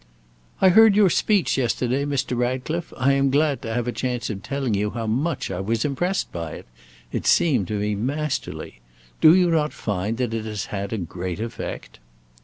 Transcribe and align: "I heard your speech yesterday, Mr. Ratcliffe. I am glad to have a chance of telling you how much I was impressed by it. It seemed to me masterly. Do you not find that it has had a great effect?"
"I 0.61 0.69
heard 0.69 0.95
your 0.95 1.11
speech 1.11 1.59
yesterday, 1.59 2.05
Mr. 2.05 2.35
Ratcliffe. 2.35 2.91
I 2.97 3.13
am 3.13 3.29
glad 3.29 3.61
to 3.61 3.71
have 3.71 3.87
a 3.87 3.91
chance 3.91 4.31
of 4.31 4.41
telling 4.41 4.73
you 4.73 4.89
how 4.89 5.05
much 5.05 5.51
I 5.51 5.59
was 5.59 5.85
impressed 5.85 6.31
by 6.31 6.53
it. 6.53 6.65
It 7.11 7.27
seemed 7.27 7.67
to 7.67 7.79
me 7.79 7.93
masterly. 7.93 8.79
Do 9.21 9.35
you 9.35 9.51
not 9.51 9.73
find 9.73 10.17
that 10.17 10.33
it 10.33 10.45
has 10.45 10.65
had 10.73 10.91
a 10.91 10.97
great 10.97 11.39
effect?" 11.39 11.99